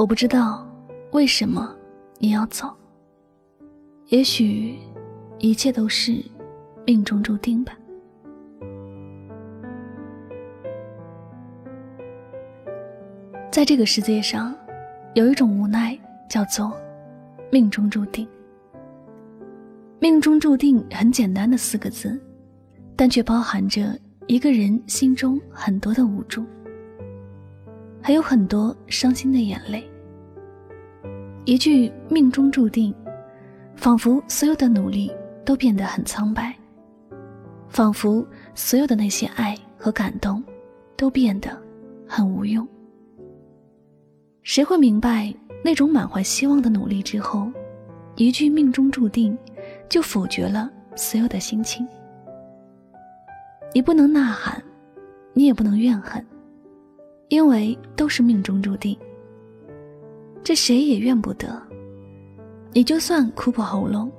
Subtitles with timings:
[0.00, 0.66] 我不知道
[1.10, 1.76] 为什么
[2.16, 2.74] 你要走，
[4.06, 4.78] 也许
[5.38, 6.24] 一切都是
[6.86, 7.76] 命中注定吧。
[13.52, 14.54] 在这个世界上，
[15.12, 15.98] 有一种无奈
[16.30, 16.74] 叫做
[17.52, 18.26] 命中注定。
[19.98, 22.18] 命中注定很简单的四个字，
[22.96, 23.94] 但却包含着
[24.28, 26.46] 一个人心中很多的无助，
[28.00, 29.86] 还有很多伤心的眼泪。
[31.44, 32.94] 一句命中注定，
[33.74, 35.10] 仿佛所有的努力
[35.44, 36.54] 都变得很苍白，
[37.68, 40.42] 仿佛所有的那些爱和感动
[40.96, 41.50] 都变得
[42.06, 42.66] 很无用。
[44.42, 47.50] 谁会明白那种满怀希望的努力之后，
[48.16, 49.36] 一句命中注定，
[49.88, 51.86] 就否决了所有的心情？
[53.74, 54.62] 你不能呐喊，
[55.32, 56.24] 你也不能怨恨，
[57.28, 58.96] 因为都是命中注定。
[60.42, 61.60] 这谁也怨不得。
[62.72, 64.10] 你就算哭破喉咙，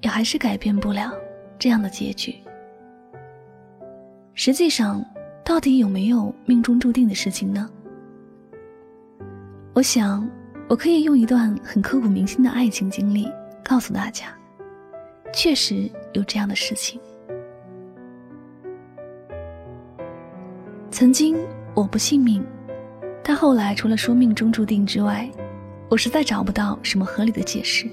[0.00, 1.12] 也还是改变不了
[1.58, 2.34] 这样的结局。
[4.34, 5.04] 实际上，
[5.44, 7.68] 到底有没有命中注定的事情呢？
[9.72, 10.28] 我想，
[10.68, 13.28] 我可以用一段很刻骨铭心的爱情经历
[13.64, 14.26] 告诉大家，
[15.32, 17.00] 确实有这样的事情。
[20.90, 21.36] 曾经
[21.74, 22.44] 我不信命，
[23.22, 25.30] 但后来除了说命中注定之外，
[25.88, 27.88] 我实在找不到什么合理的解释，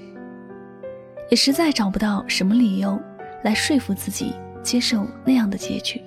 [1.30, 3.00] 也实在找不到什么理由
[3.44, 6.02] 来说服自己接受那样的结局。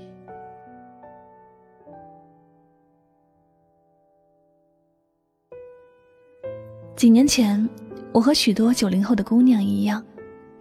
[6.96, 7.68] 几年前，
[8.12, 10.04] 我和许多九零后的姑娘一样，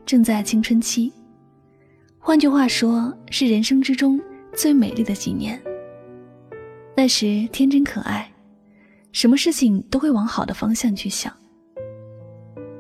[0.05, 1.13] 正在青春期。
[2.19, 4.21] 换句话说，是人生之中
[4.55, 5.61] 最美丽的几年。
[6.95, 8.31] 那时天真可爱，
[9.17, 11.33] 什么事情都会往好的方向去想。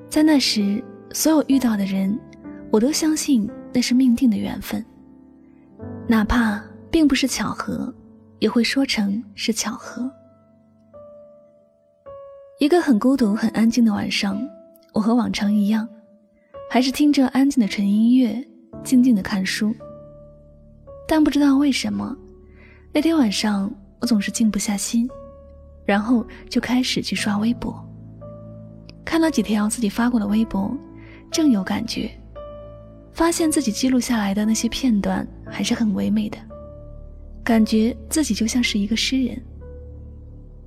[0.06, 2.14] 在那时，所有遇到的人，
[2.70, 4.84] 我都相信那是命定的缘分，
[6.06, 7.90] 哪怕并不是巧合，
[8.38, 10.10] 也会说成是巧合。
[12.60, 14.38] 一个很孤独、很安静的晚上，
[14.92, 15.88] 我和往常一样，
[16.68, 18.46] 还是听着安静的纯音乐，
[18.84, 19.74] 静静的看书。
[21.08, 22.14] 但不知道为什么，
[22.92, 25.08] 那天晚上我总是静不下心，
[25.86, 27.74] 然后就开始去刷微博。
[29.04, 30.76] 看了几条自己发过的微博，
[31.30, 32.10] 正有感觉，
[33.12, 36.36] 发现自己记录下来的那些片段还是很唯美的，
[37.42, 39.40] 感觉自己就像是一个诗人。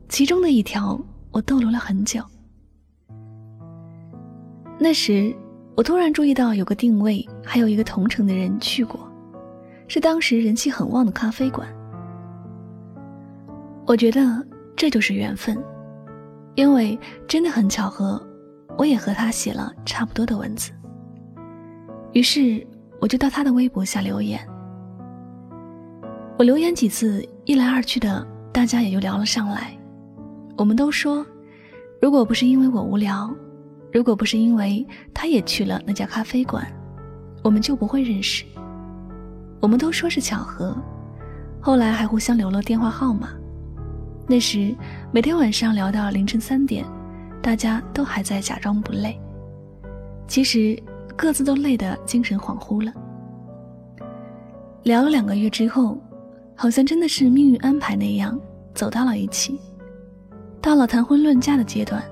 [0.08, 1.00] 其中的一条。
[1.32, 2.24] 我逗留了很久。
[4.80, 5.32] 那时，
[5.78, 9.00] 我突然注意到有个定位，还有一个同城的人去过，
[9.88, 11.68] 是当时人气很旺的咖啡馆。
[13.86, 14.44] 我觉得
[14.80, 15.62] 这就是缘分，
[16.56, 16.98] 因为
[17.28, 18.26] 真的很巧合，
[18.78, 20.72] 我也和他写了差不多的文字。
[22.14, 22.66] 于是，
[23.02, 24.40] 我就到他的微博下留言。
[26.38, 29.78] 我留言几次，一来二去的，大家也就聊了上来。
[30.56, 31.26] 我们都说，
[32.02, 33.30] 如果不是因为我无聊，
[33.92, 36.66] 如果不是因为他也去了那家咖啡馆，
[37.44, 38.46] 我们就不会认识。
[39.60, 40.74] 我们都说是巧合，
[41.60, 43.32] 后来还互相留了电话号码。
[44.30, 44.76] 那时
[45.12, 46.86] 每天晚上聊到凌晨三点，
[47.42, 49.20] 大家都还在假装不累，
[50.28, 50.80] 其实
[51.16, 52.94] 各自都累得精神恍惚了。
[54.84, 56.00] 聊了两个月之后，
[56.56, 58.40] 好像真的是命运安排那样，
[58.76, 59.60] 走到了一起。
[60.62, 62.04] 到了谈婚论嫁的阶段，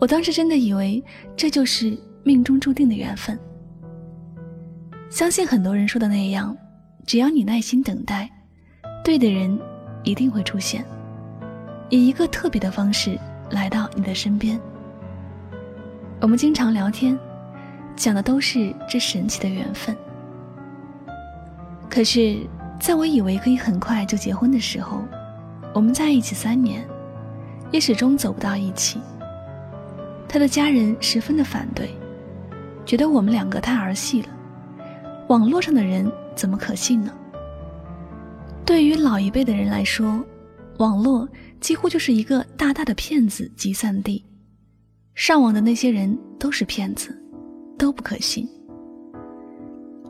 [0.00, 1.00] 我当时真的以为
[1.36, 3.38] 这就是命中注定的缘分。
[5.08, 6.56] 相信很多人说的那样，
[7.06, 8.28] 只要你耐心等待，
[9.04, 9.56] 对的人
[10.02, 10.84] 一定会出现，
[11.88, 13.18] 以一个特别的方式
[13.50, 14.60] 来到你的身边。
[16.20, 17.18] 我们经常聊天，
[17.94, 19.96] 讲的都是这神奇的缘分。
[21.88, 22.38] 可是，
[22.80, 25.02] 在我以为可以很快就结婚的时候，
[25.72, 26.86] 我们在一起三年。
[27.72, 29.00] 也始终走不到一起。
[30.28, 31.90] 他的家人十分的反对，
[32.84, 34.28] 觉得我们两个太儿戏了。
[35.26, 37.12] 网络上的人怎么可信呢？
[38.64, 40.24] 对于老一辈的人来说，
[40.78, 41.28] 网络
[41.60, 44.24] 几乎就是一个大大的骗子集散地，
[45.14, 47.16] 上网的那些人都是骗子，
[47.78, 48.48] 都不可信。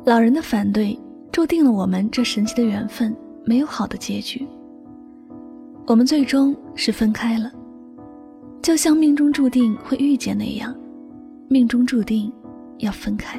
[0.04, 0.98] 老人的反对，
[1.32, 3.14] 注定了我们这神奇的缘分
[3.44, 4.46] 没有好的结局。
[5.86, 7.52] 我们最终是分开了，
[8.62, 10.74] 就像命中注定会遇见那样，
[11.48, 12.32] 命中注定
[12.78, 13.38] 要分开。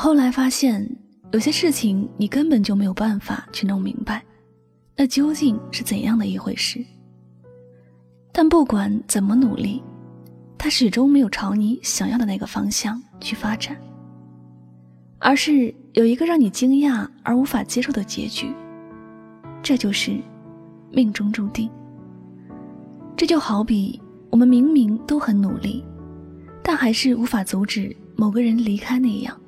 [0.00, 0.88] 后来发现，
[1.30, 4.24] 有些事情你根本就没有办法去弄明白，
[4.96, 6.82] 那究竟是怎样的一回事？
[8.32, 9.82] 但不管怎么努力，
[10.56, 13.76] 它始终没有朝你想要的那个方向去发展，
[15.18, 18.50] 而是有一个让你惊讶而无法接受的结局。
[19.62, 20.18] 这就是
[20.90, 21.68] 命中注定。
[23.18, 24.00] 这就好比
[24.30, 25.84] 我们明明都很努力，
[26.62, 29.38] 但还是无法阻止某个人离开那样，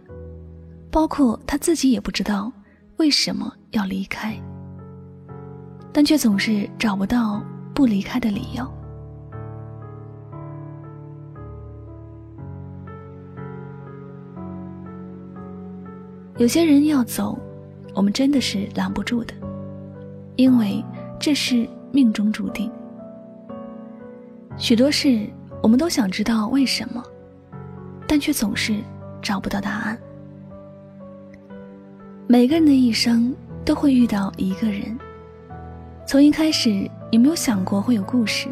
[0.92, 2.52] 包括他自己也不知道
[2.98, 4.38] 为什么要离开，
[5.90, 7.42] 但却总是找不到
[7.74, 8.70] 不离开的理由。
[16.36, 17.38] 有些人要走，
[17.94, 19.32] 我们真的是拦不住的，
[20.36, 20.84] 因为
[21.18, 22.70] 这是命中注定。
[24.58, 25.26] 许多事，
[25.62, 27.02] 我们都想知道为什么，
[28.06, 28.78] 但却总是
[29.22, 29.98] 找不到答案。
[32.32, 34.98] 每个人的一生都会遇到一个人，
[36.06, 38.48] 从一开始你没有想过会有故事，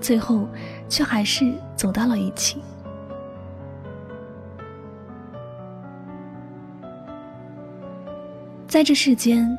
[0.00, 0.48] 最后
[0.88, 2.60] 却还是走到了一起。
[8.66, 9.56] 在这世间，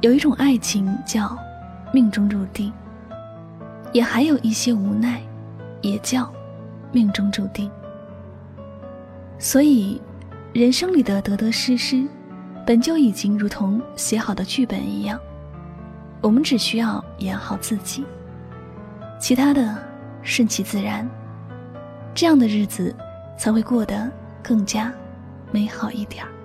[0.00, 1.36] 有一种爱情叫
[1.92, 2.72] 命中注定。
[3.92, 5.20] 也还有一些无奈，
[5.82, 6.32] 也叫
[6.92, 7.70] 命中注定。
[9.38, 10.00] 所以，
[10.54, 12.02] 人生里的得得失失，
[12.66, 15.18] 本就已经如同写好的剧本一样，
[16.20, 18.04] 我们只需要演好自己，
[19.20, 19.78] 其他的
[20.22, 21.08] 顺其自然，
[22.12, 22.92] 这样的日子
[23.38, 24.10] 才会过得
[24.42, 24.92] 更加
[25.52, 26.35] 美好一点儿。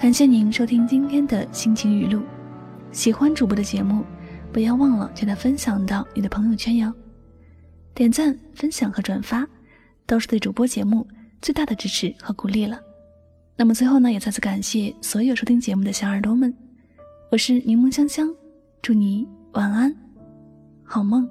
[0.00, 2.22] 感谢您收听今天的心情语录，
[2.92, 4.04] 喜欢主播的节目，
[4.52, 6.94] 不要忘了将它分享到你的朋友圈哟。
[7.94, 9.44] 点赞、分享和转发，
[10.06, 11.04] 都是对主播节目
[11.42, 12.80] 最大的支持和鼓励了。
[13.56, 16.56] 那么最后呢，也再次感谢所有收听节目的小耳朵们，
[17.32, 18.32] 我是柠檬香香，
[18.80, 19.92] 祝你晚安，
[20.84, 21.28] 好梦。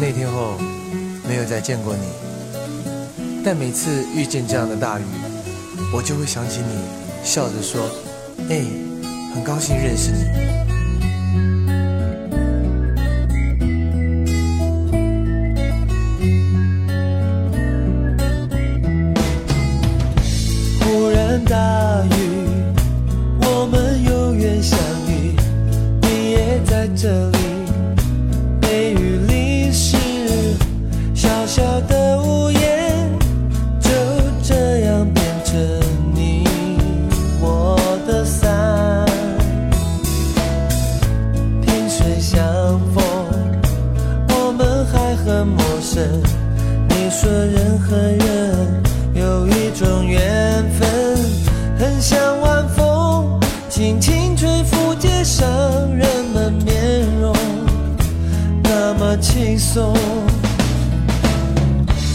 [0.00, 0.56] 那天后，
[1.28, 2.25] 没有再见过你。
[3.48, 5.04] 但每次遇见这样的大雨，
[5.94, 6.82] 我就会想起你，
[7.22, 7.88] 笑着说
[8.50, 8.60] ：“哎，
[9.32, 10.24] 很高兴认识你。”
[59.20, 59.94] 轻松。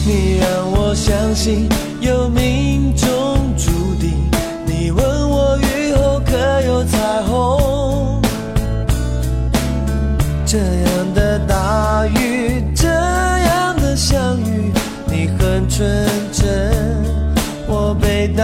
[0.05, 4.29] 你让我相信有命中注定。
[4.65, 8.21] 你问我雨后可有彩虹？
[10.45, 12.63] 这样的大雨。
[12.73, 14.71] 这样的相遇，
[15.05, 16.71] 你很纯真，
[17.67, 18.43] 我被打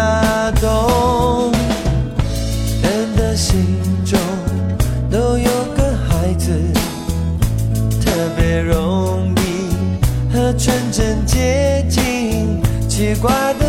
[13.15, 13.57] 近。
[13.57, 13.66] 奇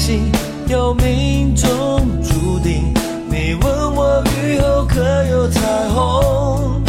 [0.00, 0.32] 心
[0.66, 1.68] 有命中
[2.22, 2.94] 注定。
[3.28, 6.80] 你问我雨后可有彩虹？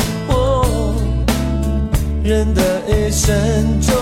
[2.24, 3.36] 人的一生
[3.82, 3.94] 中